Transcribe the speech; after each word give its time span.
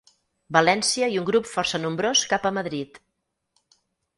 València 0.55 1.09
i 1.15 1.19
un 1.21 1.27
grup 1.27 1.49
força 1.51 1.81
nombrós 1.83 2.25
cap 2.33 2.51
a 2.51 2.53
Madrid. 2.59 2.99